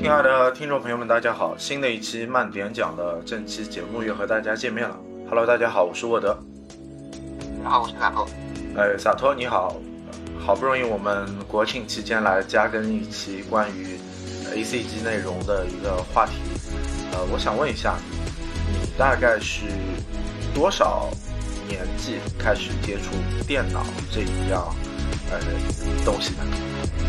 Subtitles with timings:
[0.00, 1.58] 亲爱的听众朋友们，大家好！
[1.58, 4.96] 新的一期慢点讲的正期节目又和大家见面了。
[5.28, 6.38] Hello，大家好，我是沃德。
[7.64, 8.28] 大家好，我是洒脱。
[8.76, 9.74] 哎，洒脱你好，
[10.38, 13.98] 好不容易我们国庆期间来加更一期关于
[14.54, 16.34] ACG 内容的一个话题。
[17.12, 17.96] 呃，我想问一下，
[18.70, 19.64] 你大概是
[20.54, 21.08] 多少
[21.66, 23.10] 年纪开始接触
[23.48, 24.72] 电脑这一样
[25.32, 25.40] 呃
[26.04, 26.44] 东西的？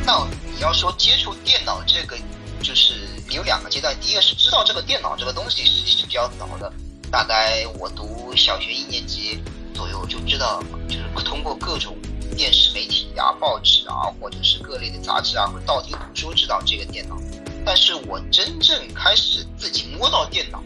[0.07, 2.17] 那你要说接触电脑这个，
[2.61, 3.95] 就是你有两个阶段。
[3.99, 6.71] 第一个是知道这个电脑这个东西，实际是比较早的。
[7.11, 9.41] 大概我读小学一年级
[9.73, 11.97] 左右就知道，就是通过各种
[12.37, 17.17] 电视媒体啊、报纸啊，或者是各类的杂志啊，或者道听途说知道这个电脑。
[17.65, 20.63] 但是我真正开始自己摸到电脑，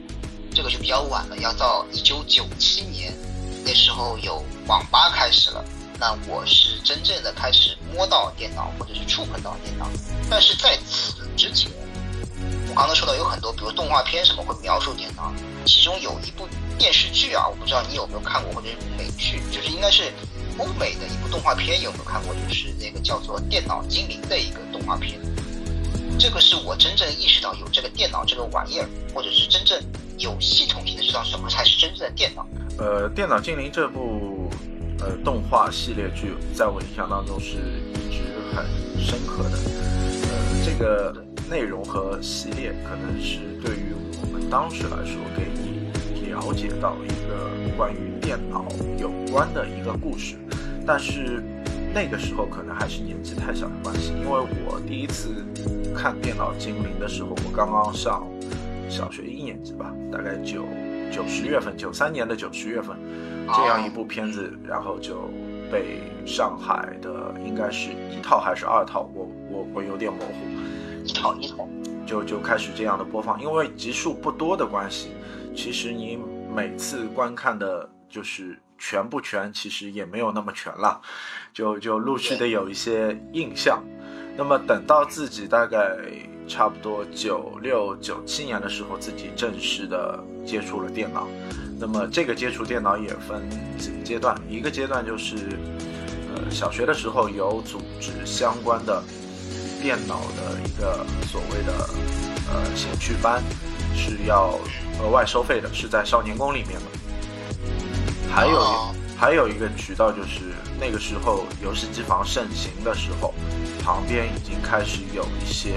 [0.53, 3.13] 这个就比较晚了，要到一九九七年，
[3.65, 5.63] 那时候有网吧开始了。
[5.99, 9.87] 那我是真正的开始摸到电脑，或者是触碰到电脑。
[10.29, 11.49] 但是在此之，
[13.51, 15.33] 比如动画片什么会描述电脑，
[15.65, 20.11] 其中有一部电视剧啊，我不知道你有没有看过，或者是美剧，就是应该是
[20.57, 22.33] 欧美的一部动画片，有没有看过？
[22.47, 25.19] 就是那个叫做《电脑精灵》的一个动画片。
[26.19, 29.81] 这个是我真正意识到有这个电脑这个玩意儿，或者是真正
[30.17, 32.45] 有系统性的知道什么才是真正的电脑。
[32.77, 34.49] 呃，《电脑精灵》这部。
[34.99, 37.57] 呃，动画系列剧在我印象当中是
[37.91, 38.21] 一直
[38.55, 38.65] 很
[39.03, 39.57] 深刻的。
[39.57, 45.89] 呃，这个内容和系列可能是对于我们当时来说，给你
[46.29, 48.65] 了解到一个关于电脑
[48.97, 50.35] 有关的一个故事。
[50.85, 51.43] 但是
[51.93, 55.45] 那个时候可能还是年纪太小的关系，因为我第一次
[55.95, 58.27] 看《电脑精灵》的时候，我刚刚上
[58.89, 60.65] 小学一年级吧，大概九
[61.11, 62.97] 九十月份，九三年的九十月份。
[63.45, 65.29] 这样一部片子，然后就
[65.69, 70.33] 被上海的应该是一套还是二套，我我我有点模糊，
[71.03, 71.67] 一套一套，
[72.05, 75.09] 就就开始这样的播放，因为集数不多的关系，
[75.55, 76.17] 其实你
[76.53, 81.01] 每次观看的就是全不全，其实也没有那么全了，
[81.53, 83.83] 就就陆续的有一些印象。
[84.35, 85.95] 那么等到自己大概
[86.47, 91.27] 差不多九六九七年的时候，自己正式的接触了电脑。
[91.79, 93.47] 那么这个接触电脑也分
[93.77, 95.35] 几个阶段，一个阶段就是，
[96.33, 99.03] 呃，小学的时候有组织相关的
[99.83, 101.73] 电脑的一个所谓的
[102.49, 103.43] 呃兴趣班，
[103.93, 104.57] 是要
[105.01, 106.85] 额外收费的，是在少年宫里面的。
[108.33, 113.33] 还有还有一个渠道就是那个时候游戏机房盛行的时候，
[113.83, 115.75] 旁边已经开始有一些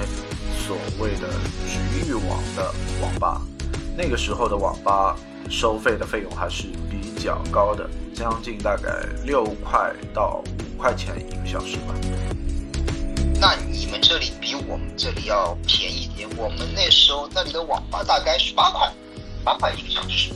[0.57, 1.29] 所谓的
[1.67, 2.73] 局域网的
[3.03, 3.43] 网吧，
[3.99, 5.17] 那个时候的网吧。
[5.49, 11.95] 收费的费用还是比较高的，将近大概六块到五块钱一个小时吧。
[13.47, 16.29] 那你们这里比我们这里要便宜一点。
[16.37, 18.93] 我们那时候那里的网吧大概是八块，
[19.45, 20.33] 八块一个小时，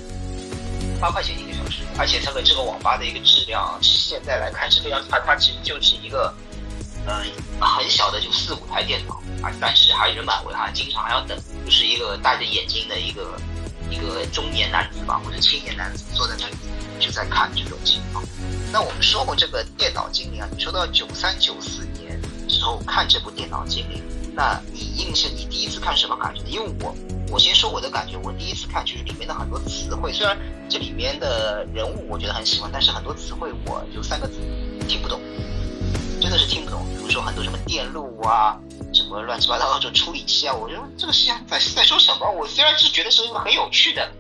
[1.00, 1.82] 八块钱一个小时。
[1.98, 5.18] 而且他们这个网吧的一个质量，现在来看是非常差。
[5.26, 6.32] 它其实就是一个，
[7.04, 7.12] 嗯，
[7.58, 13.36] 很小的就四五台电脑啊，但是还人满为患，经常还要等，就是一个戴着眼镜的一个。
[13.90, 16.54] 一个中年男子吧，或者青年男子坐在那里，
[17.00, 18.24] 就在看这种情况。
[18.70, 21.84] 那我们说过这个电脑精灵啊，你说到九三九四
[22.60, 24.02] 时候看这部电脑精灵，
[24.34, 26.48] 那你印象你第一次看什么感觉呢？
[26.50, 26.94] 因为我
[27.32, 30.36] 我先说我的感觉，我第一次看就是里面的很多词汇，虽然
[30.68, 34.34] 这里面的人物我觉得很喜欢，但是很多词汇我就三个字
[34.86, 35.18] 听不懂，
[36.20, 36.84] 真的是听不懂。
[36.98, 38.60] 比如说很多什么电路啊。
[38.92, 40.52] 什么乱七八糟的这种处理器啊！
[40.54, 42.28] 我觉得这个是在在说什么？
[42.28, 44.10] 我虽然是觉得是一个很有趣的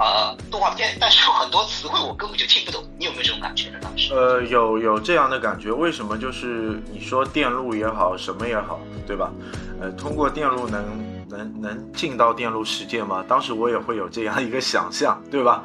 [0.00, 2.82] 呃动画片，但是有很多词汇我根本就听不懂。
[2.98, 3.78] 你有没有这种感觉呢？
[3.82, 4.14] 当时？
[4.14, 5.70] 呃，有有这样的感觉。
[5.70, 6.16] 为什么？
[6.16, 9.30] 就是你说电路也好，什么也好，对吧？
[9.78, 10.82] 呃，通过电路能
[11.28, 13.22] 能能进到电路世界吗？
[13.28, 15.62] 当时我也会有这样一个想象，对吧？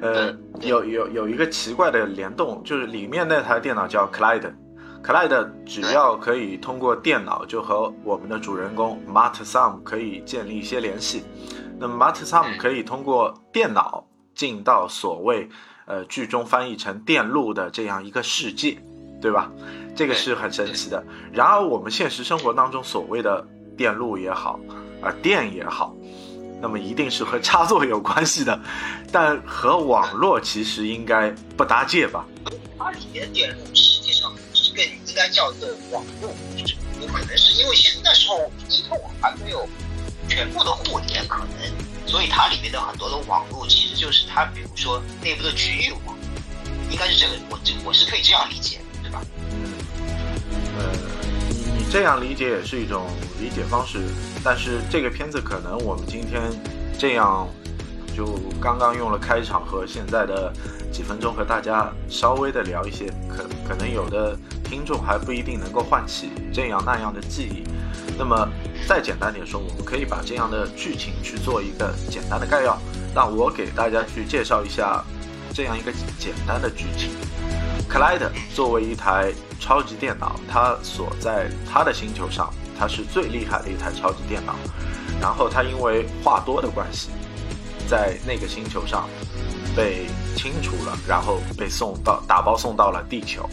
[0.00, 11.22] 呃，有有有一个奇怪的联动，就是里面那台电脑叫 Clyde，Clyde 只要可以通过电脑，就和我们的主人公 Mart Sam 可以建立一些联系。
[11.78, 14.04] 那么 Mart Sam 可以通过电脑
[14.34, 15.48] 进到所谓
[15.86, 18.78] 呃剧中翻译成电路的这样一个世界，
[19.20, 19.50] 对吧？
[19.96, 21.04] 这个是很神奇的。
[21.32, 24.58] 然而我们现实生活当中所谓的电路也好，
[25.02, 25.94] 啊电也好，
[26.60, 28.60] 那么一定是和插座有关系的，
[29.12, 32.24] 但和网络其实应该不搭界吧？
[32.78, 34.72] 它里面电路实际上是。
[34.74, 39.64] 更应该叫做网络，就是有可能是因为现那时候移动还没有
[40.34, 46.16] 全部的互联可能，所以它里面的很多的网络其实就是它，比如说内部的局域网，
[46.90, 49.22] 应该是这个，我这我是可以这样理解，对吧？
[49.52, 49.70] 嗯，
[50.76, 50.90] 呃，
[51.48, 53.06] 你你这样理解也是一种
[53.40, 54.00] 理解方式，
[54.42, 56.42] 但是这个片子可能我们今天
[56.98, 57.48] 这样
[58.12, 60.52] 就刚刚用了开场和现在的
[60.90, 67.62] 几分钟和大家稍微的聊一些，可可能有的听众还不一定能够唤起这样那样的记忆。
[68.18, 68.48] 那么
[68.86, 72.78] 再简单点说，我们可以把这样的剧情去做一个简单的概要。
[73.14, 75.02] 那我给大家去介绍一下
[75.52, 77.10] 这样一个简单的剧情。
[77.88, 84.54] 克莱德作为一台超级电脑，它所在它的星球上，它是最厉害的一台超级电脑。
[85.20, 87.08] 然后他因为话多的关系，
[87.88, 89.08] 在那个星球上
[89.76, 93.48] 被清除了，然后被送到打包送到了地球。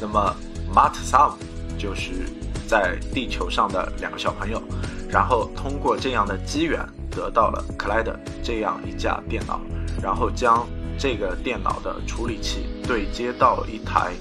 [0.00, 0.34] 那么
[0.74, 1.34] Mart Sam
[1.78, 2.26] 就是
[2.66, 4.62] 在地球上的两个小朋友，
[5.08, 6.80] 然后通过这样的机缘
[7.10, 9.60] 得到了克莱德这样一架电脑，
[10.02, 10.66] 然后将。
[10.96, 14.12] 这个电脑的处理器对接到一台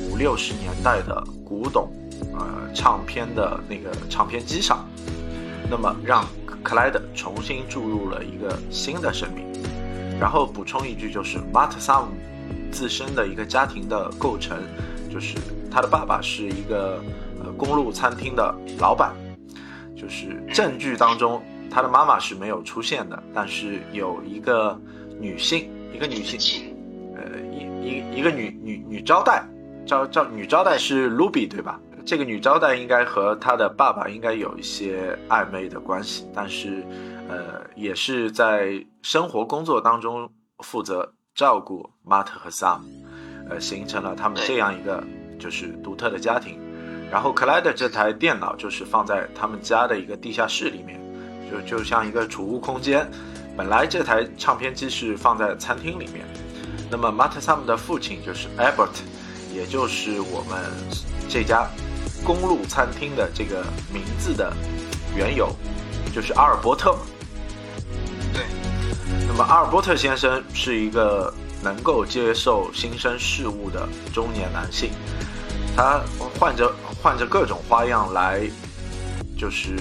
[0.00, 1.92] 五六十年代的古董，
[2.32, 4.82] 呃，唱片的那个唱片机上，
[5.70, 6.24] 那么让
[6.64, 9.44] 克莱德重新注入了一个新的生命。
[10.18, 12.06] 然后补充一句，就是 Mart Sam
[12.70, 14.56] 自身的一个家庭的构成，
[15.12, 15.36] 就是
[15.70, 16.98] 他的爸爸是一个
[17.56, 19.14] 公路餐厅的老板，
[19.96, 24.80] 就是证据当中他的妈妈是没有出现的，但是有一个
[25.20, 25.70] 女性。
[25.94, 26.74] 一个女性，
[27.14, 29.44] 呃，一一一个女女女招待，
[29.86, 31.78] 招招女招待是 Ruby 对吧？
[32.06, 36.82] 这个女招待应该和她的爸爸应该有一些暧昧的关系，但是，
[37.28, 42.80] 呃，也是在生活工作当中负责照顾 Mart 和 Sam，
[43.50, 45.04] 呃，形成了他们这样一个
[45.38, 46.58] 就是独特的家庭。
[47.12, 50.98] 然后克莱的这台电脑就是放在他们家的一个地下室里面，
[51.50, 53.06] 就就像一个储物空间。
[53.54, 56.24] 本来这台唱片机是放在餐厅里面，
[56.90, 59.02] 那么 Mart Sam 的父亲就是 Albert，
[59.54, 60.58] 也就是我们
[61.28, 61.68] 这家
[62.24, 63.62] 公路餐厅的这个
[63.92, 64.50] 名字的
[65.14, 65.54] 缘由，
[66.14, 66.96] 就是阿尔伯特。
[68.32, 68.42] 对。
[69.28, 71.30] 那么阿尔伯特先生是一个
[71.62, 74.92] 能够接受新生事物的中年男性，
[75.76, 76.00] 他
[76.40, 78.40] 患着换着各种花样来，
[79.36, 79.74] 就是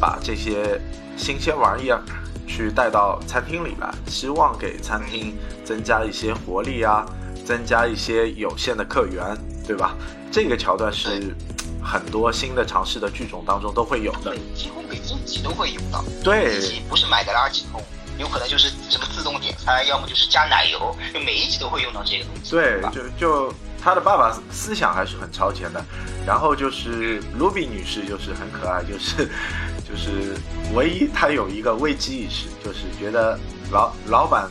[0.00, 0.80] 把这些
[1.16, 2.02] 新鲜玩意儿。
[2.46, 5.34] 去带到餐厅里来，希望给餐厅
[5.64, 7.04] 增加一些活力啊，
[7.44, 9.24] 增加一些有限的客源，
[9.66, 9.96] 对吧？
[10.30, 11.34] 这个桥段是
[11.82, 16.04] 很多新的尝试的剧种当中都会有的，几乎每一集都会有的。
[16.22, 17.82] 对，不是买的垃圾桶，
[18.18, 22.50] 有可能就是什么自动点餐，要么就是加奶油，就每一集都会用到这个东西。
[22.50, 25.84] 对，就就他的爸爸思想还是很超前的，
[26.26, 29.28] 然后就是卢比女士就是很可爱，就是。
[29.86, 30.34] 就是
[30.74, 33.38] 唯一他有一个危机意识，就是觉得
[33.70, 34.48] 老老板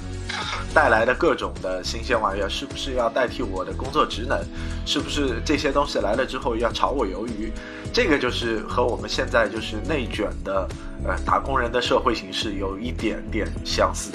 [0.74, 4.39] 带来的各种的新鲜玩意儿，是不是要代替我的工作职能？
[4.85, 7.51] 是不是这些东西来了之后要炒我鱿鱼？
[7.91, 10.69] 这个就是和我们现在就是内卷的
[11.03, 14.12] 呃打工人的社会形式有一点点相似。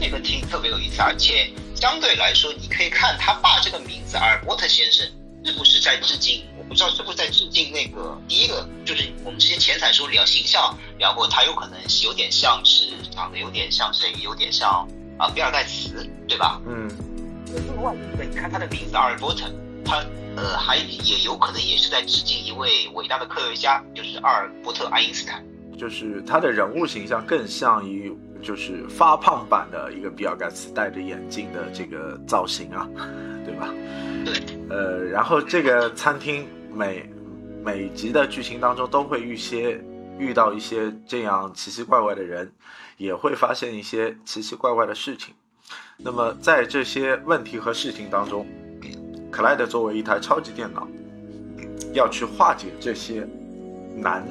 [0.00, 5.06] 这个听特别有意思，而且相对来说，你可以看他爸这个名字阿尔伯特先生
[5.44, 6.42] 是不是在致敬？
[6.58, 14.88] 我不知道是不是在致敬那个第一个，就是我们之前前彩说聊形象，聊过他有可能是有点像是长得有点像谁，有点像
[15.18, 16.60] 啊比尔盖茨，对吧？
[16.66, 16.90] 嗯。
[17.46, 19.48] 另外一个，你看他的名字阿尔伯特，
[19.84, 20.04] 他
[20.34, 25.44] 呃还也有可能也是在致敬一位伟大的科学家，就是阿尔伯特爱因斯坦。
[25.78, 32.88] 就是他的人物形象更像于就是发胖版的一个比尔盖茨戴着眼镜的这个造型啊，
[33.44, 33.74] 对吧？
[34.24, 34.58] 对。
[34.68, 36.46] 呃，然后这个餐厅。
[36.70, 37.10] 每
[37.64, 39.82] 每集的剧情当中都会遇些
[40.18, 42.52] 遇到一些这样奇奇怪怪的人，
[42.98, 45.34] 也会发现一些奇奇怪怪的事情。
[45.96, 48.46] 那么在这些问题和事情当中，
[49.32, 50.86] 克莱德作为一台超级电脑，
[51.94, 53.26] 要去化解这些
[53.96, 54.24] 难，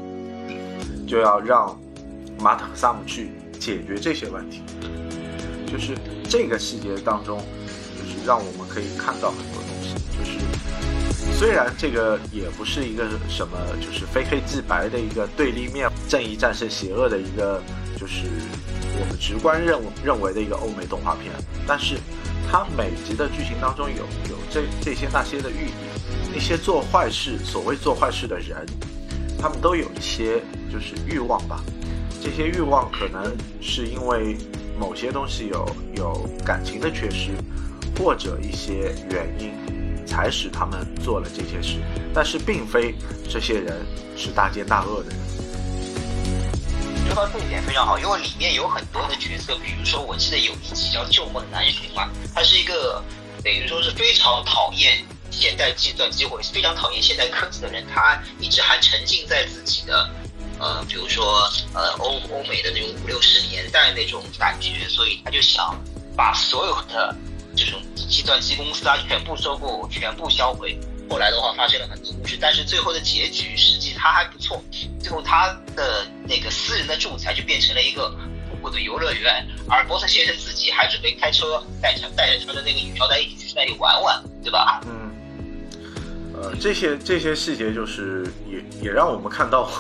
[1.05, 1.77] 就要让
[2.39, 4.61] 马特和萨姆去解决这些问题。
[5.65, 5.97] 就是
[6.29, 7.37] 这个细节当中，
[7.97, 10.37] 就是让我们可以看到很多东西，就是。
[11.37, 17.61] 虽然这个也不是一个什么，就是非黑即白的一个对立面，正义战胜邪恶的一个，
[17.95, 18.23] 就是
[18.99, 21.31] 我们直观认认为的一个欧美动画片，
[21.67, 21.97] 但是
[22.49, 23.97] 它每集的剧情当中有
[24.31, 25.71] 有这这些那些的寓意，
[26.33, 28.65] 那些做坏事，所谓做坏事的人，
[29.39, 31.61] 他们都有一些就是欲望吧，
[32.21, 34.37] 这些欲望可能是因为
[34.79, 37.31] 某些东西有有感情的缺失，
[37.97, 39.51] 或者一些原因。
[40.07, 41.79] 才使他们做了这些事，
[42.13, 42.95] 但是并非
[43.29, 45.19] 这些人是大奸大恶的人。
[47.05, 53.03] 说到这一点非常好，因为里面有很多的角色，比如说我记得有一集叫《旧梦难寻》嘛，他是一个
[53.43, 60.09] 等于说是非常讨厌现代计算机或者非常讨厌现代科技的人，他一直还沉浸在自己的
[60.59, 65.79] 呃，比如说呃欧欧美的那种五六十年代那种感觉，所以他就想
[66.15, 67.15] 把所有的
[67.55, 70.79] 这种计算机公司啊全部收购，全部销毁。
[71.09, 74.61] 后来的话发生了很多故事，但是最后的结局实际他还不错。
[74.99, 78.09] 最后他的那个私人的仲裁就变成了一个
[78.49, 84.81] 复古的游乐园，而波特先生自己还准备开车带着带着他的那个女飘带一起去那里玩玩，对吧？
[84.85, 85.13] 嗯，
[86.33, 89.71] 呃，这些这些细节就是也也让我们看到，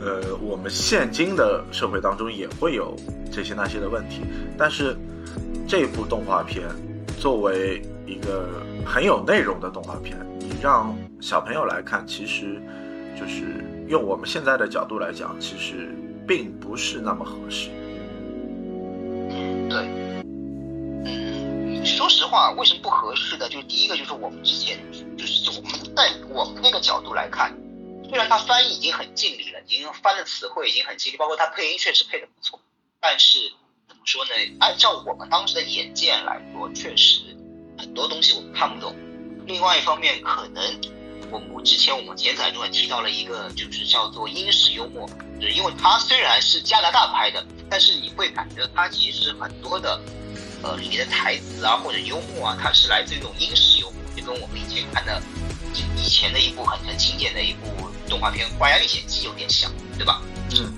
[0.00, 2.94] 呃，我们现今的社会当中也会有
[3.32, 4.20] 这些那些的问题，
[4.58, 4.96] 但是
[5.66, 6.68] 这部动画片
[7.18, 8.48] 作为一个
[8.84, 10.16] 很有内容的动画片。
[10.38, 12.60] 你让小朋友来看，其实
[13.18, 15.94] 就是用我们现在的角度来讲，其实
[16.26, 17.68] 并不是那么合适。
[19.68, 19.88] 对。
[21.04, 23.48] 嗯，说实话，为什么不合适的？
[23.48, 24.78] 就是第一个，就是我们之前
[25.16, 27.52] 就是我们在我们那个角度来看，
[28.08, 32.60] 虽然他翻译已经很尽力了，已经翻的词汇已经很尽力，包括他配音确实配的不错，
[33.00, 33.38] 但是
[33.88, 34.30] 怎么说呢？
[34.60, 37.20] 按照我们当时的眼界来说，确实
[37.76, 38.94] 很多东西我们看不懂。
[39.46, 40.80] 另外一方面，可能
[41.30, 45.08] 我我之前我们前彩中也提到了一个，就是叫做英式幽默，
[45.40, 50.00] 就是因为它虽然是加拿大拍的，但是你会感觉它其实很多的，
[50.62, 55.20] 呃，里面的台词啊或者幽默啊，它是来自于一种英式幽默，就跟我们以前看的
[55.96, 60.20] 以前的一部很很经典的一部动画片《花样历险记》有点像，对吧？
[60.56, 60.72] 嗯。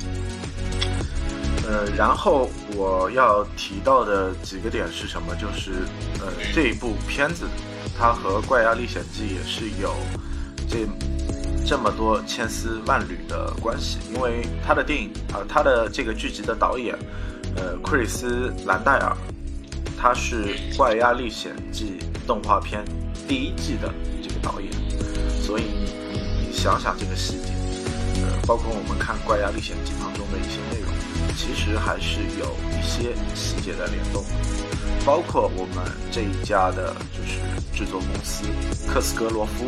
[1.66, 5.34] 呃，然后我要提到的几个点是什么？
[5.36, 5.84] 就是
[6.20, 7.46] 呃，这一部片子。
[8.00, 9.92] 它和《怪鸭历险记》也是有
[10.68, 10.86] 这
[11.66, 16.96] 这么多千丝万缕的关系，因为他的电影啊，他的这个剧集的导演，
[17.56, 19.16] 呃，克里斯兰戴尔，
[20.00, 22.84] 他是《怪鸭历险记》动画片
[23.26, 24.70] 第一季的这个导演，
[25.48, 27.48] 所以你你想想这个细节，
[28.20, 30.92] 呃，包括我们看《怪鸭历险记》当中的一些内容，
[31.38, 34.22] 其实还是有一些细节的联动，
[35.06, 37.40] 包括我们这一家的就是。
[37.78, 38.44] 制作公司
[38.88, 39.66] 克斯格罗夫，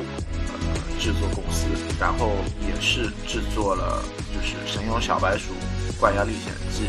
[0.49, 1.68] 呃，制作公司，
[2.00, 4.02] 然后也是制作了
[4.34, 5.52] 就是《神勇小白鼠》
[6.00, 6.87] 《怪鸭历险记》，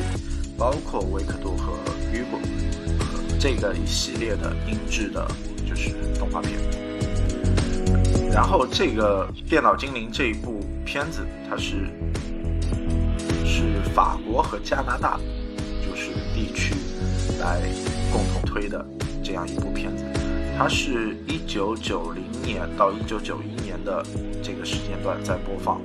[0.57, 1.73] 包括维克多和
[2.11, 2.39] 雨果，
[2.97, 5.23] 呃，这个一系列的音质的，
[5.69, 6.59] 就是动画片。
[8.31, 11.89] 然后这个《电脑精灵》这一部片子，它是
[13.45, 13.63] 是
[13.93, 15.19] 法国和加拿大
[15.81, 16.73] 就是地区
[17.39, 17.61] 来
[18.11, 18.85] 共同推的
[19.23, 20.05] 这样一部片子。
[20.57, 24.03] 它是一九九零年到一九九一年的
[24.43, 25.81] 这个时间段在播放，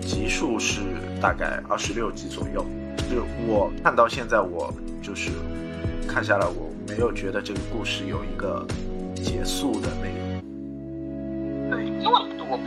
[0.00, 0.80] 集数是
[1.20, 2.64] 大概二十六集左右。
[3.10, 4.72] 就我看到现在，我
[5.02, 5.30] 就是
[6.06, 8.64] 看下来，我没有觉得这个故事有一个
[9.16, 10.19] 结束的内容。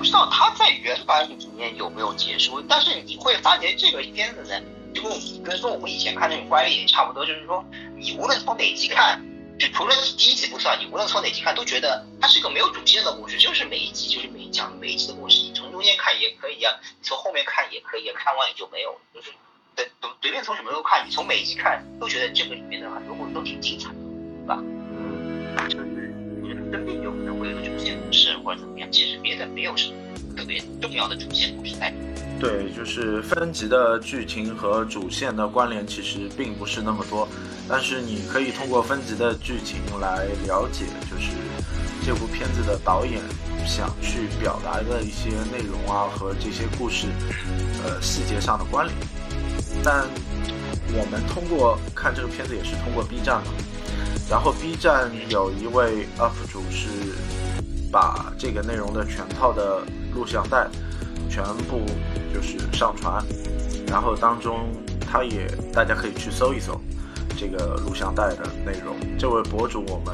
[0.03, 4.61] 不知道他在原版里面有没有结束，但是你会发现这个片子呢，
[4.93, 7.63] 就跟跟说我们以前看那种怪也差不多，就是说
[7.95, 9.23] 你无论从哪集看。
[9.57, 15.41] 就除了第一集不算，你无论从哪集看，都觉得它是一个没有主线的故事，就是每一集就是每讲每一集的故事。
[15.41, 18.97] 你从中间看也可以啊，你从后面看也可以，看完也就没有了。
[19.13, 19.29] 就是
[19.75, 19.87] 随
[20.21, 24.59] 随便从什么时候看，你从每一集看都觉得这个里面的很多故事都挺精彩的，对吧？
[24.59, 27.02] 嗯，就是真正
[27.91, 29.95] 故事或者怎么样，其实别的没有什么
[30.37, 31.93] 特别重要的主线故事在。
[32.39, 37.27] 对，就是分级的剧情和主线的关联其实并不是那么多。
[37.69, 41.31] 但是你可以通过分级的剧情来了解，就是
[42.05, 43.21] 这部片子的导演
[43.65, 47.07] 想去表达的一些内容啊和这些故事，
[47.85, 48.97] 呃细节上的关联。
[49.83, 50.05] 但
[50.93, 53.53] 我们通过看这个片子也是通过 B 站嘛，
[54.29, 56.89] 然后 B 站有一位 UP 主是
[57.93, 59.81] 把这个内容的全套的
[60.15, 60.67] 录像带
[61.29, 61.85] 全部
[62.33, 63.23] 就是上传，
[63.85, 64.67] 然后当中
[64.99, 66.81] 他也大家可以去搜一搜。
[67.37, 70.13] 这个录像带的内容，这位博主我们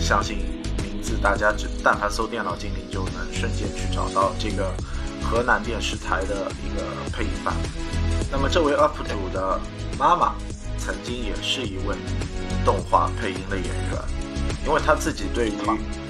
[0.00, 0.38] 相信
[0.82, 4.72] 名字，大家只但凡搜“电脑精灵”就能瞬间去找到这个
[5.22, 7.54] 河南电视台的一个配音版。
[8.32, 9.60] 那么这位 UP 主的
[9.98, 10.34] 妈妈
[10.78, 11.94] 曾经也是一位
[12.64, 14.02] 动画配音的演员，
[14.66, 15.52] 因为他自己对于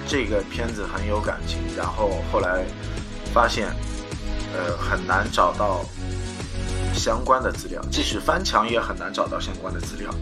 [0.07, 2.65] 这个片子很有感情，然后后来
[3.33, 3.69] 发现，
[4.55, 5.85] 呃，很难找到。
[6.97, 10.15] 相关的资料，即使翻墙也很难找到相关的资料。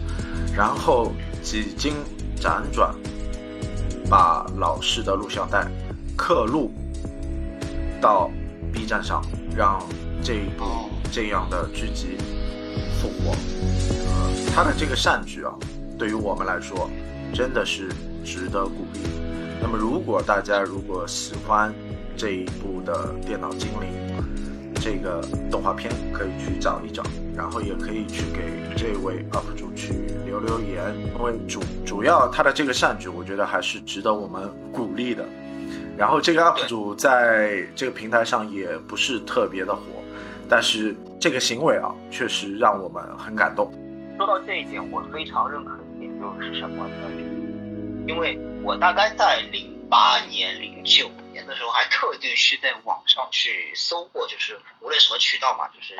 [0.55, 1.11] 然后
[1.43, 1.93] 几经
[2.41, 2.95] 辗转，
[4.09, 5.67] 把老式的录像带
[6.17, 6.73] 刻录
[8.01, 8.27] 到
[8.73, 9.21] B 站上，
[9.55, 9.79] 让
[10.23, 12.17] 这一部这样的剧集
[12.99, 13.35] 复活。
[13.91, 15.53] 呃，他的这个善举啊，
[15.97, 16.89] 对于我们来说
[17.31, 17.87] 真的是
[18.23, 18.99] 值得鼓励。
[19.61, 21.73] 那么如果大家如果喜欢
[22.17, 23.89] 这一部的电脑精灵
[24.75, 27.01] 这个动画片，可以去找一找，
[27.35, 29.93] 然后也可以去给这位 UP 主去
[30.25, 35.23] 留留言，因为主主要他的这个善举，我觉得还是值得我们鼓励的。
[35.95, 39.81] 然后这个 UP 主在这个平台上也不是特别的火，
[40.49, 43.71] 但是这个行为啊，确实让我们很感动。
[44.17, 47.32] 说到这一点，我非常认可一点就是什么呢？
[48.07, 55.95] 因为我大概在零八年、零九年的时候，还特地去在网上去搜过，就是无论什么渠道嘛，就是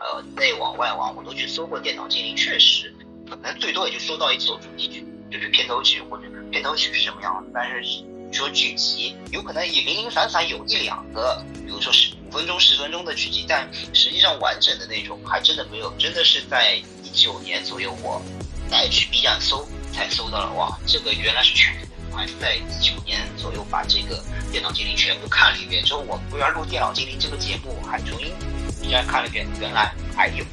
[0.00, 2.94] 呃内网外网，我都去搜过《电脑精灵》，确实
[3.28, 8.04] 可能最多也就搜到一首主题曲，就是片头曲或者片头曲是什么样的，但是。
[8.32, 15.88] 说剧集有可能也零零散散有一两个，比如说十五分钟、十分钟的剧集，但实际上完整的那种还真的没有。
[16.00, 18.20] 真的是在一九年左右，我
[18.68, 19.64] 再去 B 站搜，
[19.94, 20.52] 才搜到了。
[20.54, 21.74] 哇，这个原来是全
[22.12, 28.32] 还在一九年左右把这个电脑精灵全部看了一遍之后，我不要录电脑精灵这个节目还重新
[28.80, 30.44] B 站看了一遍，原来还有，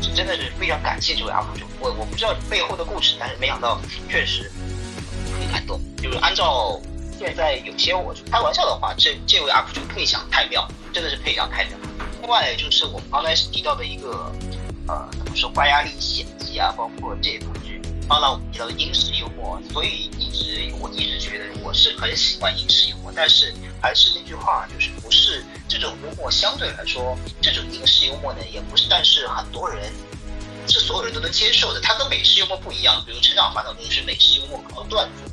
[0.00, 1.66] 这真的是非常感谢这位 UP 主。
[1.78, 4.50] 我我不知道背后的故事，但是没想到确实
[5.38, 5.80] 很感动。
[5.96, 6.80] 就是按照。
[7.20, 11.76] 现在有些我就开玩笑的话，这这位 UP 主配享太妙，真的是配享太妙。
[12.22, 14.32] 另外就是我们刚才提到的一个，
[14.88, 17.78] 呃，怎么说，关押历险记啊，包括这部剧，
[18.10, 23.12] 刚才我们提到的英式幽默，所以一直我一直觉得我是很喜欢英式幽默。
[23.14, 29.92] 但是还是那句话，就是不是这种幽默相对来说，这种英式幽默呢，也不是，但是很多人
[30.66, 31.80] 是所有人都能接受的。
[31.80, 35.32] 它跟美式幽默不一样，比如《成长烦恼》中是美式幽默搞段子。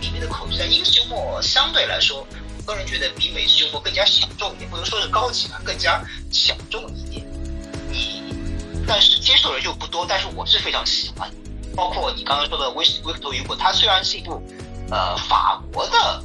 [0.00, 2.26] 里面的口气，但英式幽默相对来说，
[2.56, 6.02] 我个人觉得比美式幽默更加小众一点，不能说是高级吧，更加
[6.32, 7.26] 小众一点。
[7.90, 8.22] 你，
[8.86, 11.30] 但是接受的人又不多，但是我是非常喜欢。
[11.76, 14.42] 包括你刚刚说的《威威克多雨果》，它虽然是一部
[14.90, 16.22] 呃法国的，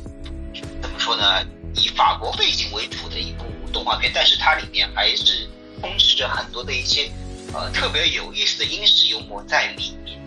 [0.81, 1.41] 怎么说呢，
[1.75, 5.47] 以法国背景为主的一部动画片，但是它里面还是
[5.81, 7.11] 充斥着很多的一些
[7.53, 10.19] 呃特别有意思的英式幽默在里面。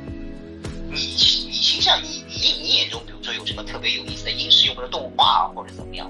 [0.90, 1.14] 你
[1.46, 2.24] 你形象你。
[2.40, 6.08] 你你眼中，比如说有什么特别有意思的英式幽默的动画，或者怎么样？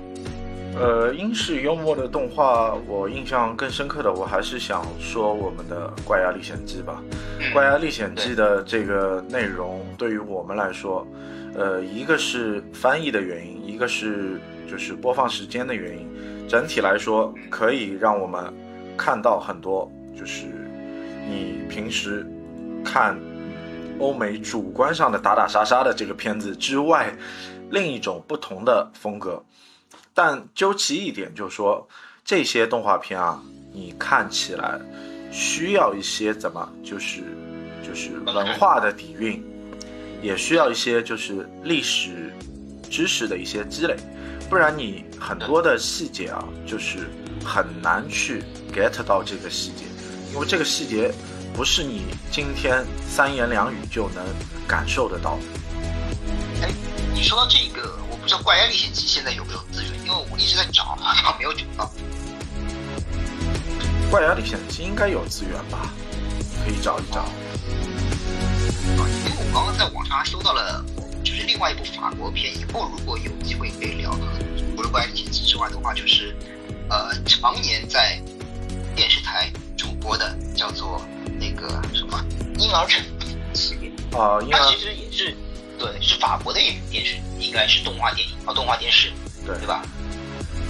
[0.76, 7.02] 呃，英式幽默的动画，我印象更深刻的，我还是想说我们的《怪鸭历险记》吧。
[7.52, 11.06] 《怪鸭历险记》的这个内容，对于我们来说，
[11.54, 16.08] 呃，一个是翻译的原因，一个是就是播放时间的原因。
[16.48, 18.52] 整体来说，可以让我们
[18.96, 20.46] 看到很多，就是
[21.28, 22.26] 你平时
[22.84, 23.18] 看。
[24.00, 27.12] 欧美主观上的打打杀杀的这个片子之外，
[27.70, 29.42] 另一种不同的风格。
[30.18, 31.88] 但究其一点，就是说
[32.24, 33.40] 这些动画片啊，
[33.72, 34.76] 你看起来
[35.30, 37.22] 需要一些怎么，就是
[37.86, 39.40] 就是文化的底蕴，
[40.20, 42.32] 也需要一些就是历史
[42.90, 43.94] 知识的一些积累，
[44.50, 47.08] 不然你很多的细节啊，就是
[47.44, 48.42] 很难去
[48.74, 49.84] get 到这个细节，
[50.32, 51.14] 因为这个细节。
[51.54, 54.24] 不是你今天三言两语就能
[54.64, 55.40] 感受得到。
[56.62, 56.70] 哎，
[57.12, 57.98] 你说到这个，
[58.28, 61.90] 我不知道《怪鸭历险记》现在有没有资源，因为我一直在找，好像没有找到。
[64.10, 65.94] 《怪鸭历险记》应该有资源吧？
[66.62, 67.20] 可以找一找。
[67.20, 67.32] 啊，
[69.24, 70.84] 因为我刚刚在网上还搜到了，
[71.24, 74.26] 就是另外一部法国片，以后如果有机会可以聊的，
[74.58, 76.36] 除了《怪鸭历险记》之外的话，就是
[76.90, 78.20] 呃，常年在
[78.94, 81.00] 电视台主播的，叫做。
[81.40, 82.20] 那个什么
[82.58, 83.00] 婴儿城
[83.54, 85.36] 系列啊，它其实也是
[85.78, 89.12] 对，是法国的一部电视，应该是动画电影啊，动画电视，
[89.46, 89.82] 对对吧？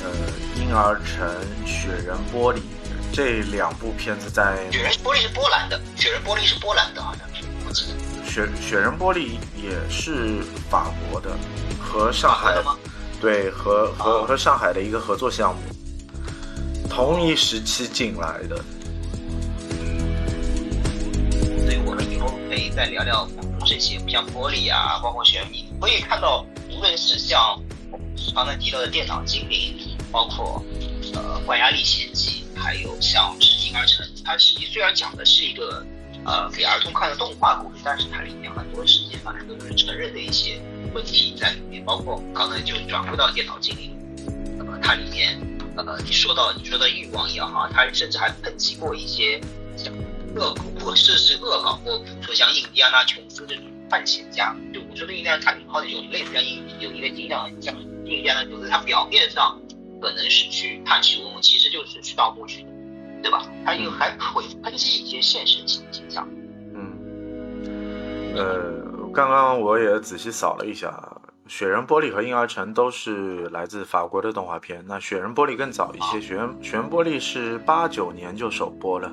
[0.05, 0.11] 呃，
[0.61, 1.27] 婴儿城、
[1.67, 2.61] 雪人玻璃
[3.13, 8.31] 这两部片子在雪人玻璃是波兰的，雪人玻璃是波兰的，好像是我记得。
[8.31, 11.31] 雪雪人玻璃也是法国的，
[11.81, 12.77] 和上海吗
[13.21, 15.61] 对和和和上海的一个合作项目，
[16.89, 18.63] 同一时期进来的。
[21.67, 23.27] 对，我们以后可以再聊聊
[23.69, 27.61] 这些，像玻璃啊，包括悬疑，可以看到，无论是像
[28.35, 29.77] 刚才提到的电脑精灵，
[30.11, 30.65] 包括
[31.13, 35.85] 呃关押历险记，还有像婴儿城，它实际虽然讲的是一个
[36.25, 40.59] 呃给儿童看的动画故事，但是它里面很多实际上都是成人的一些
[40.95, 43.95] 问题在里面，包括刚才就转回到电脑精灵，
[44.57, 45.39] 那么它里面
[45.77, 49.39] 呃你说到你说的欲望也好，它甚至还抨击过一些
[50.39, 50.49] 像。
[50.49, 57.75] 恶或者是恶搞或，比如说像印第安纳琼斯这种探险家，就我说的印第安塔号这种类似像印有一个形象像
[58.05, 59.61] 印第安纳琼斯，他表面上
[60.01, 62.69] 可能是去探寻文物，其实就是去盗墓去的，
[63.23, 63.45] 对吧？
[63.65, 66.27] 他又还会抨击一些现实形象。
[66.73, 66.97] 嗯，
[68.37, 74.85] 呃，刚刚我也仔细扫了一下，雪人玻璃和婴儿城都是来自法国的动画片。
[74.87, 79.13] 那雪人玻璃更早一些，雪人雪人玻璃是八九年就首播了。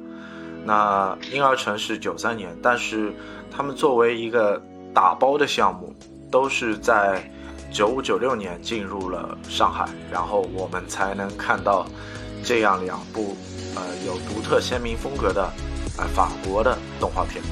[0.66, 3.14] 那婴儿城是九三年，但是
[3.56, 4.60] 他们作为一个
[4.94, 5.96] 打包的项目，
[6.32, 7.32] 都是在
[7.72, 11.86] 九五九六年进入了上海，然后我们才能看到
[12.44, 13.38] 这样两部
[13.76, 15.44] 呃有独特鲜明风格的
[16.00, 17.44] 呃法国的动画片。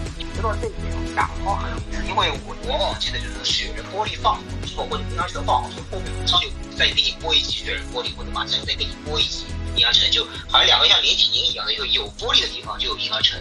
[0.42, 9.46] 说到这点，打包很有，因为我往往记得就是雪人玻璃放错或者婴儿城放错，后面马上就再给你播一集雪人玻璃，或者马上再给你播一集
[9.76, 13.40] 婴儿城，就好像两个像连体婴一样的，有有玻璃的地方就有婴儿城。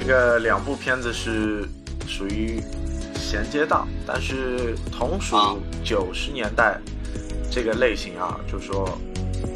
[0.00, 1.68] 这个两部片子是
[2.06, 2.62] 属于
[3.20, 5.36] 衔接档，但是同属
[5.84, 6.78] 九十年代
[7.50, 8.98] 这个类型啊，就是说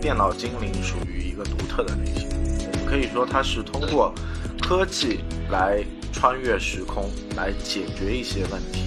[0.01, 2.29] 电脑精灵属于一个独特的类型，
[2.73, 4.15] 我们可以说它是通过
[4.61, 5.21] 科技
[5.51, 5.85] 来。
[6.15, 8.85] 穿越时空来解决一些问题，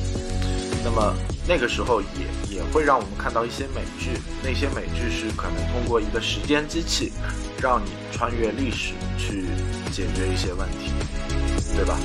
[0.86, 1.15] 那么
[1.48, 4.12] 那个时候也也会让我们看到一些美剧，
[4.43, 7.12] 那些美剧是可能通过一个时间机器，
[7.60, 9.45] 让你穿越历史去
[9.91, 10.91] 解决一些问题，
[11.76, 11.98] 对吧？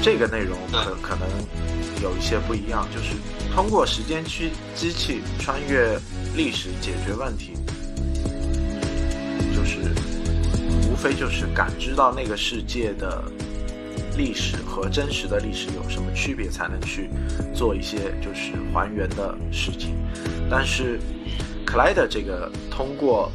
[0.00, 1.28] 这个内容可可能
[2.00, 3.16] 有一些不一样，就是
[3.52, 5.98] 通过时间机机器穿越
[6.36, 7.54] 历史解决问题，
[9.52, 9.92] 就是
[10.88, 13.20] 无非就是感知到那个世界的。
[14.18, 16.50] 历史和真实的历史有什么区别？
[16.50, 17.08] 才能去
[17.54, 19.94] 做一些就是还原的事情。
[20.50, 20.98] 但是，
[21.64, 23.30] 克莱德这个通过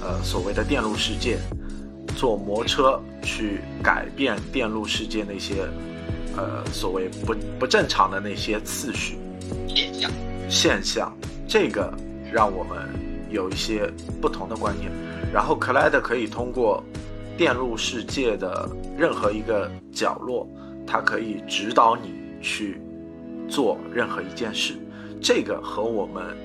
[0.00, 1.38] 呃所谓的电路世界，
[2.16, 5.68] 坐摩车去改变电路世界那些
[6.36, 9.18] 呃所谓不不正常的那些次序
[9.66, 10.10] 现象
[10.48, 11.12] 现象，
[11.48, 11.92] 这个
[12.32, 12.88] 让我们
[13.30, 13.90] 有一些
[14.20, 14.92] 不同的观念。
[15.32, 16.84] 然后，克莱德可以通过。
[17.40, 20.46] 电路世界的任何一个角落，
[20.86, 22.78] 它可以指导你去
[23.48, 24.74] 做任何一件事。
[25.22, 26.36] 这个和我们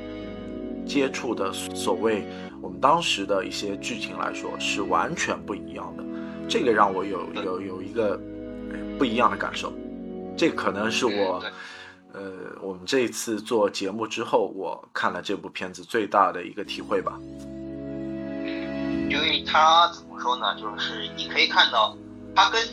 [0.88, 2.26] 接触的所谓
[2.62, 6.04] 我们当时的一些剧情来说是完全不一样的。
[6.48, 8.18] 这个让我有有有一个
[8.98, 9.74] 不一样的感受。
[10.38, 11.44] 这可能是我
[12.14, 12.22] 呃
[12.62, 17.20] 我们这一次做节目之后，我看了这部片子最大的一个体会吧。
[19.08, 20.56] 因为它怎么说呢？
[20.56, 21.96] 就是你可以看到，
[22.36, 22.66] 它跟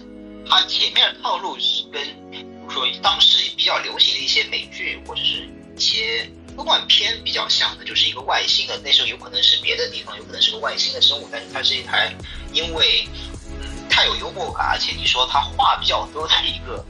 [0.48, 12.14] 它前面的套路是跟，比如说当时比较流行的一些美剧或者是一些科幻片比较像的，就是一个外星的，那时候有可能是别的地方，有可能是个外星的生物，但是它是一台
[12.52, 13.08] 因为
[13.50, 16.84] 嗯太有幽默感，而且你说它话比较多的一个。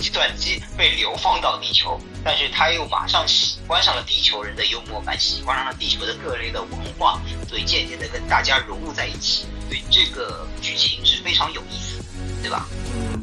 [0.00, 9.46] 计算机被流放到地球，但是他又马上喜欢上了地球人的幽默感，喜欢上了地球的各类的文化，所以渐渐的跟大家融入在一起。
[9.68, 12.02] 所以这个剧情是非常有意思，
[12.42, 12.66] 对吧？
[12.94, 13.20] 嗯，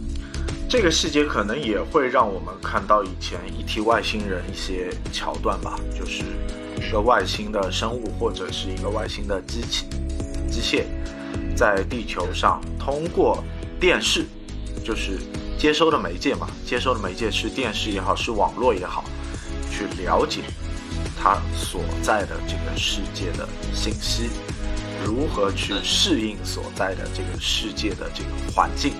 [0.69, 6.23] 这个细节可能也会让我们看到以前一提外星人一些桥段吧，就是
[6.77, 9.85] 一个外星的生物或者是一个外星的机器、
[10.49, 10.83] 机械，
[11.55, 13.43] 在地球上通过
[13.79, 14.25] 电视，
[14.83, 15.19] 就是。
[15.57, 19.05] 接收的媒介嘛，接收的媒介是电视也好，是网络也好，
[19.71, 20.41] 去了解
[21.17, 24.29] 他所在的这个世界的信息，
[25.05, 28.93] 如何去适应所在的这个世界的这个环境，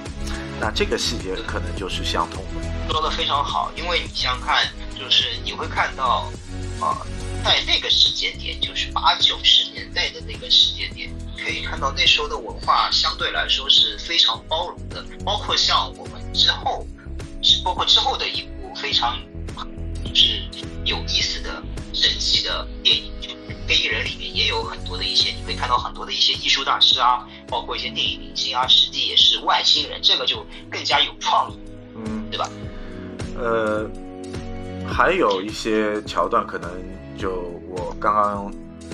[0.61, 2.93] 那这个细节可能就是相通的。
[2.93, 6.31] 说的非常好，因为你想看，就是你会看到，
[6.79, 7.01] 啊，
[7.43, 11.09] 在那个时间点，就是八九十年代的那个时间点。
[11.43, 16.87] 可以看到那时候的文化相对来说是非常包容的，包括像我们之后，
[17.63, 19.19] 包括之后的一部非常
[20.03, 20.43] 就是
[20.85, 21.61] 有意思的
[21.93, 23.11] 神奇的电影，
[23.67, 31.57] 就《黑衣人》里面也有很多的一些，你可以看到很多的一些艺术大师啊，包括一些电影明星啊，实际也是外星人，这个就更加有创意，
[31.95, 32.49] 嗯，对吧？
[33.37, 33.89] 呃，
[34.87, 36.69] 还有一些桥段可能
[37.17, 37.31] 就
[37.69, 38.53] 我刚刚。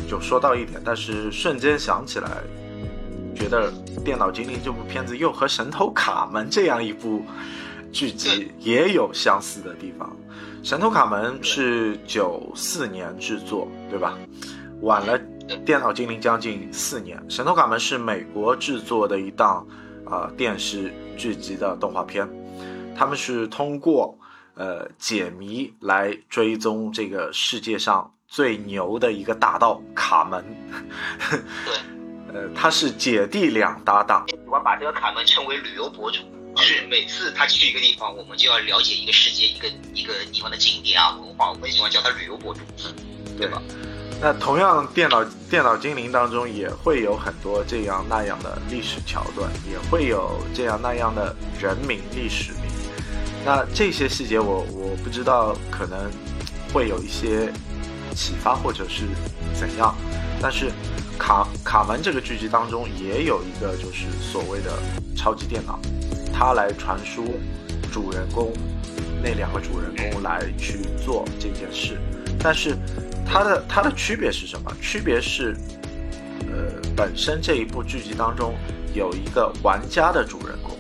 [0.10, 2.30] 就说到一点，但是瞬间想起来，
[3.36, 3.72] 觉得
[4.04, 7.24] 《电脑精灵》这部片子又和《神偷卡门》这样一部
[7.92, 10.10] 剧集也有相似的地方。
[10.68, 14.18] 《神偷卡门》是九四年制作，对吧？
[14.82, 15.20] 晚了
[15.64, 17.18] 《电脑精灵》将近四年。
[17.30, 19.66] 《神偷卡门》是美国制作的一档
[20.06, 22.28] 啊电视剧集的动画片，
[22.96, 24.18] 他们是通过
[24.56, 28.12] 呃解谜来追踪这个世界上。
[28.32, 30.42] 最牛的一个大盗卡门，
[31.66, 31.76] 对，
[32.34, 34.26] 呃，他是姐弟俩搭档。
[34.48, 36.20] 我把这个卡门称为旅游博主，
[36.56, 42.62] 是每次他去一个地方，我们就要了解一个世界，一个一个地方的景点啊文化，我们喜欢叫他旅游博主，
[43.38, 43.62] 对吧？
[44.22, 52.62] 那同样，电脑电脑精灵当中也会有很多这样那样的历史桥段，也会有这样那样的人名历史名。
[53.44, 56.10] 那这些细节，我我不知道，可能
[56.72, 57.52] 会有一些。
[58.14, 59.06] 启发或者是
[59.58, 59.96] 怎样。
[60.42, 60.70] 但是
[61.18, 64.70] 卡卡门这个剧集当中也有一个就是所谓的
[65.16, 65.80] 超级电脑，
[66.34, 67.40] 它来传输
[67.90, 68.52] 主人公
[69.24, 71.98] 那两个主人公来去做这件事。
[72.44, 72.76] 但是
[73.26, 74.72] 它的它的区别是什么？
[74.82, 75.56] 区别是，
[76.52, 78.56] 呃，本身这一部剧集当中
[78.94, 80.78] 有一个玩家的主人公，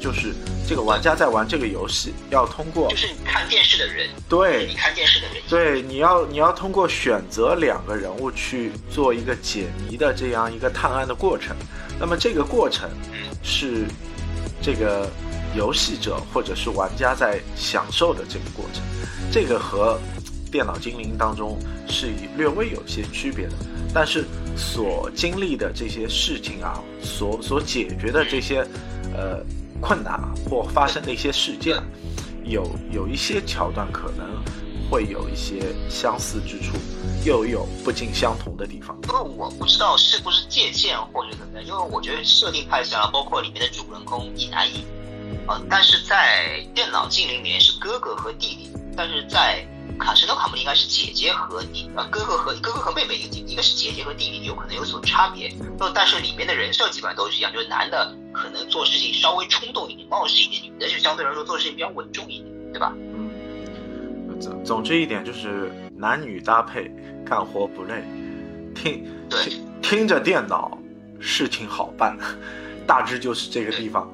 [0.00, 0.34] 就是
[0.66, 11.54] 这个玩家在玩这个游戏，要通过就是你看电视的人，对你看电视的人，对，你要你要通过选择两个人物去做一个解谜的这样一个探案的过程。
[12.00, 12.90] 那么这个过程
[13.42, 13.84] 是
[14.60, 15.08] 这个
[15.54, 18.82] 游戏者或者是玩家在享受的这个过程，
[19.30, 19.96] 这个和
[20.54, 23.54] 电脑精灵当中是以略微有些区别的，
[23.92, 24.24] 但是
[24.56, 28.64] 所经历的这些事情啊，所所解决的这些
[29.12, 29.44] 呃
[29.80, 30.16] 困难
[30.48, 31.82] 或发生的一些事件，
[32.44, 34.24] 有有一些桥段可能
[34.88, 36.76] 会有一些相似之处，
[37.24, 38.96] 又有不尽相同的地方。
[39.08, 44.84] 因为我不知道是不是借鉴或者怎么样，因为我觉得设定太像了，包括里面的主人公一男一女，
[45.68, 49.66] 但是在电脑精灵里面是哥哥和弟弟，但是在
[49.98, 55.52] 卡神诺卡姆应该是姐姐和弟，呃，哥哥和哥哥和妹妹，一个一个是姐姐和弟弟，有可能有所差别。
[55.78, 62.92] 那但是里面的人设基本上都是一样，就是男的可能做事情稍微冲动一点、冒失一点，女的就相对来说做事情比较稳重一点，对吧？
[62.96, 66.90] 嗯，总总之一点就是男女搭配，
[67.24, 68.04] 干活不累，
[68.74, 70.76] 听对听听着电脑，
[71.20, 72.18] 事情好办，
[72.86, 74.12] 大致就是这个地方。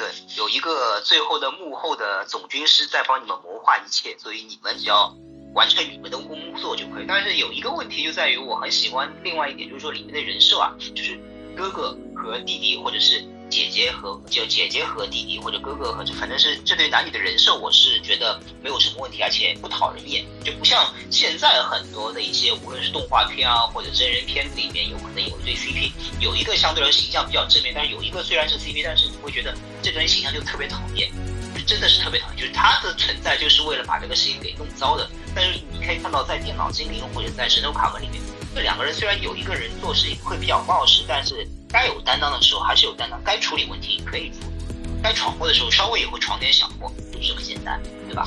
[0.00, 0.08] 对，
[0.38, 5.14] 有一个最后的幕后的总军师在帮你们谋划一切，所以你们只要
[5.52, 7.04] 完成你们的工作就可以。
[7.06, 11.20] 但是有一个问题就在于，我很喜欢另外一点，就是说里面的人设啊，就是
[11.54, 31.10] 哥哥和弟弟，或者是姐姐和就姐姐和弟弟，或者哥哥和反正是这对男女的人设，我是觉得没有什么问题，而且不讨人厌，就不像现在很多的一些无论是动画片啊或者真人片子里面，有可能有一对 CP，有一个相对来说形象比较正面，但是有一个虽然是 CP，但是你会觉得这个人形象就特别讨厌，
[31.52, 35.10] 就真的是特别讨厌，就是他的存在就是为了把这个事情给弄糟的。
[35.34, 38.22] 但是你可以看到，在电脑精灵或者在神偷卡门里面，
[38.54, 44.56] 这两个人虽然有一个人做事会比较冒失，但是该有担当的时候还是有担当，该处理问题可以处理，
[45.02, 48.26] 该闯祸的时候稍微也会闯点小祸，就是很简单，对吧？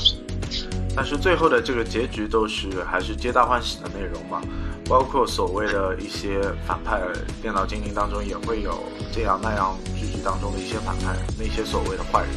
[0.96, 4.40] 但是最后的这个结局都是还是皆大欢喜的内容嘛，
[4.88, 7.02] 包括所谓的一些反派，
[7.42, 12.30] 电脑精灵当中也会有这样那样剧集当中的一些反派，那些所谓的坏人，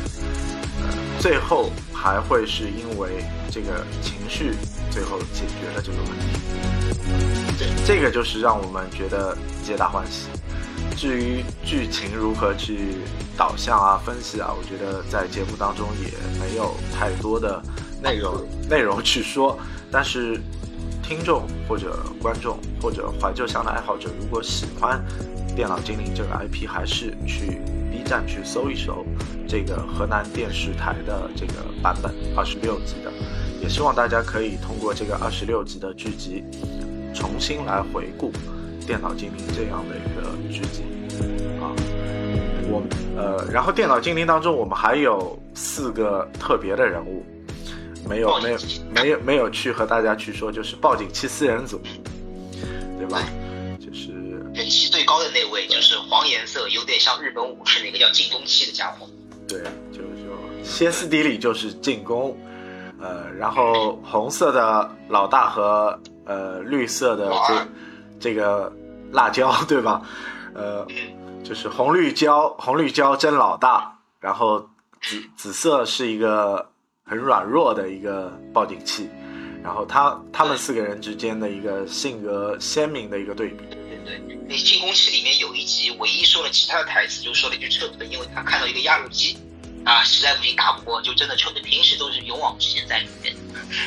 [0.81, 4.55] 呃，最后还会是因为这个情绪
[4.91, 6.41] 最后解决了这个问题，
[7.59, 10.29] 这这个就是让我们觉得皆大欢喜。
[10.97, 12.95] 至于剧情如何去
[13.37, 17.63] 导向啊、分析啊，我觉得在节目当中也没有太多的
[18.03, 18.35] 内容
[18.69, 19.59] 内容去说。
[19.93, 20.41] 但是
[21.03, 25.05] 听众或者观众或者怀旧向的爱好者，如果喜欢
[25.55, 29.05] 《电脑精灵》这个 IP，还是去 B 站去搜一搜
[29.47, 33.13] 这个河南电视台的这个版本二十六集的。
[33.61, 36.43] 也希望大家可以通过这个二十六集的剧集，
[37.15, 38.33] 重新来回顾。
[38.87, 40.85] 电脑精灵这样的一个剧集
[41.61, 41.75] 啊，
[42.71, 42.81] 我
[43.17, 47.25] 呃，然后电脑精灵当中我们还有四个特别的人物，
[48.09, 48.59] 没有没有
[48.95, 51.81] 没有没有去和大家去说，就是报警器四人组，
[52.97, 53.21] 对吧？
[53.81, 54.13] 就是
[54.55, 59.09] 人气最高的那位就是黄颜色，有点像日本武士那个叫进攻器的家伙。
[59.49, 62.37] 对，就就歇斯底里就是进攻，
[63.01, 67.67] 呃，然后红色的老大和呃绿色的这。
[68.19, 68.73] 这个
[69.13, 70.03] 辣椒 对吧？
[70.55, 70.87] 呃，
[71.45, 73.99] 就是红绿椒，红绿椒真老大。
[74.21, 74.69] 然后
[75.01, 76.71] 紫紫色是一个
[77.05, 79.09] 很软弱的一个报警器。
[79.63, 83.65] 然后他他们四个人之间的一个性格鲜明的一个对比。
[83.69, 89.37] 对对对，那进攻器里面有一集唯一说了其他的台词，就说了一句撤退，因为他看到一个压路机，
[89.87, 91.63] 啊，实在不行打不过就真的撤退。
[91.63, 93.35] 平时都是勇往直前在里面。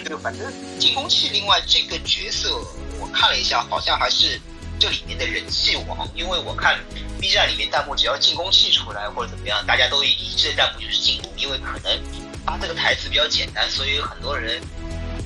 [0.05, 2.57] 对，反正进攻器另外这个角色。
[3.01, 4.39] 我看了一下，好像还是
[4.79, 6.79] 这里面的人气王，因为我看
[7.19, 12.01] B 站里面弹幕，只要进攻器出来或者怎么样，大家都一致的弹幕就是进攻，因为可能
[12.45, 14.61] 他这个台词比较简单，所以很多人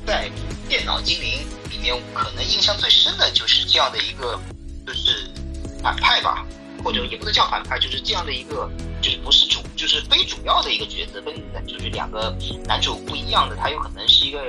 [0.07, 0.29] 在
[0.67, 4.39] 电脑精灵里面可能印象最深的就是这样的一个，
[4.87, 5.29] 就是
[5.81, 6.45] 反派吧，
[6.83, 8.69] 或者也不能叫反派，就是这样的一个，
[9.01, 11.33] 就是不是主，就是非主要的一个角色，跟
[11.65, 14.39] 就是两个男主不一样的，他有可能是一个。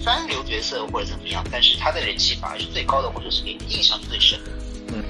[0.00, 4.50] 三流角色或者怎么样，但是他的人气反而是最高的，或者是给你印象最深的。
[4.94, 5.02] 嗯，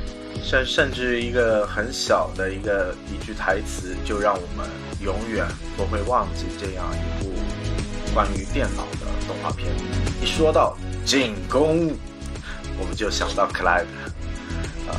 [0.42, 4.66] 甚甚至一个很小的一个一句台词，就让我们
[5.02, 7.31] 永远不会忘记这样一部
[8.14, 9.68] 关于电脑的动画片。
[10.22, 11.94] 一说到进攻，
[12.78, 13.85] 我们就想到 Clyde。
[14.88, 14.96] 啊，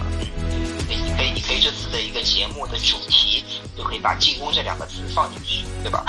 [1.69, 3.43] 这次的一个节目的主题
[3.77, 6.03] 就可以把“进攻”这两个词放进去，对吧？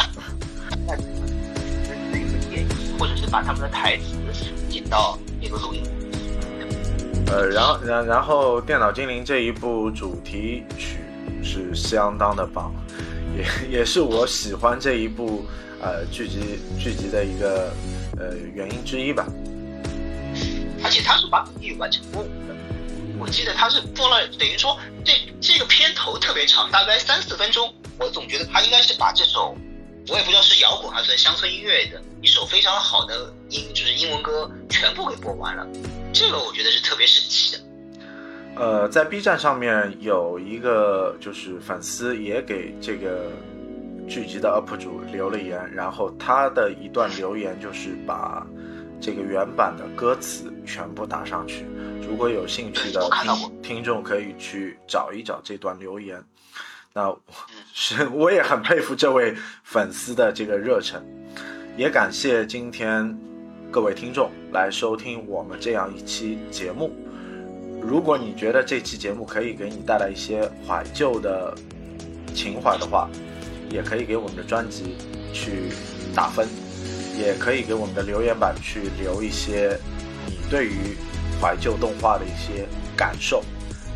[0.87, 4.17] 那这是一个建议，或者是把他们的台词
[4.71, 5.83] 剪到那个录音。
[7.27, 11.01] 呃，然后，然然后，《电脑精灵》这一部主题曲
[11.45, 12.73] 是相当的棒，
[13.37, 15.45] 也也是我喜欢这一部
[15.83, 17.71] 呃剧集剧集的一个
[18.19, 19.27] 呃原因之一吧。
[20.83, 22.57] 而且他是把主题完成任务的，
[23.21, 29.55] 我记得他是做了，等于说这这个片头特别长，大概三四分钟，我总觉得他应该是把这首，
[30.09, 35.67] 我也不知道是摇滚还是乡村音乐的一首非常好的英就是英文歌全部给播完了，
[36.15, 37.63] 这个我觉得是特别神奇的。
[38.57, 43.31] 呃，在 B 站上面有一个就是粉丝也给这个
[44.09, 48.45] 剧集的 UP 主留了言，然后他的一段留言就是把
[49.01, 51.65] 这个原版的歌词全部打上去。
[52.09, 56.23] 如果有兴趣的听听众可以去找一找这段留言。
[56.93, 57.15] 那
[57.73, 59.33] 是我也很佩服这位
[59.63, 61.01] 粉丝的这个热忱，
[61.77, 63.17] 也感谢今天
[63.71, 66.93] 各位听众来收听我们这样一期节目。
[67.81, 71.55] 如果你觉得这期节目可以给你带来一些怀旧的
[72.35, 73.09] 情怀的话，
[73.71, 74.97] 也可以给我们的专辑
[75.33, 75.71] 去
[76.13, 76.49] 打分，
[77.17, 79.79] 也可以给我们的留言板去留一些
[80.27, 80.97] 你对于
[81.41, 82.67] 怀旧动画的一些
[82.97, 83.45] 感受。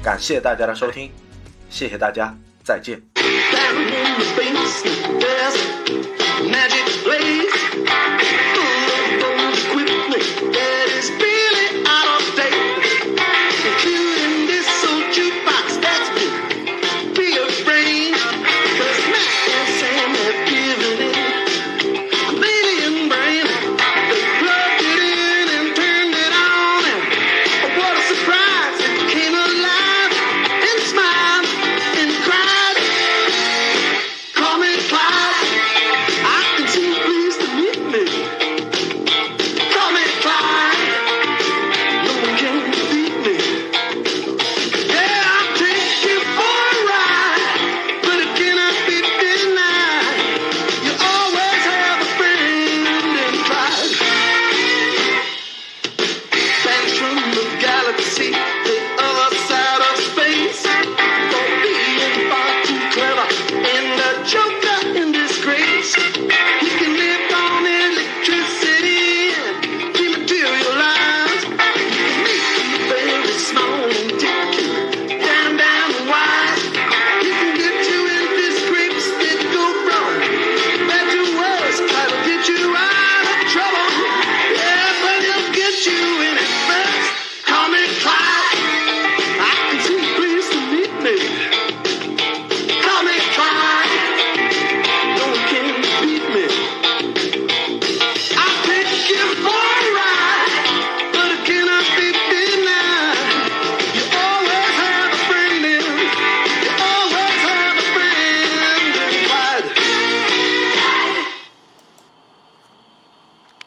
[0.02, 1.10] 感谢大家的收听，
[1.70, 3.00] 谢谢大家，再见。
[4.14, 4.84] of space.